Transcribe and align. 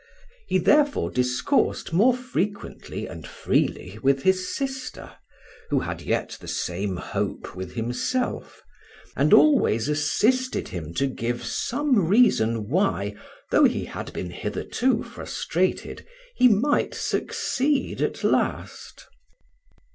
He 0.47 0.57
therefore 0.57 1.11
discoursed 1.11 1.93
more 1.93 2.15
frequently 2.17 3.05
and 3.05 3.27
freely 3.27 3.99
with 4.01 4.23
his 4.23 4.51
sister, 4.55 5.11
who 5.69 5.81
had 5.81 6.01
yet 6.01 6.39
the 6.41 6.47
same 6.47 6.95
hope 6.97 7.55
with 7.55 7.73
himself, 7.75 8.63
and 9.15 9.31
always 9.31 9.87
assisted 9.87 10.69
him 10.69 10.95
to 10.95 11.05
give 11.05 11.45
some 11.45 12.07
reason 12.07 12.67
why, 12.67 13.13
though 13.51 13.65
he 13.65 13.85
had 13.85 14.11
been 14.11 14.31
hitherto 14.31 15.03
frustrated, 15.03 16.03
he 16.35 16.47
might 16.47 16.95
succeed 16.95 18.01
at 18.01 18.23
last. 18.23 19.05